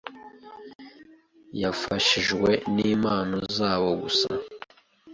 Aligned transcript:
bafashijwe 1.61 2.49
n’impano 2.75 3.35
zabo 3.55 3.89
gusa 4.01 4.27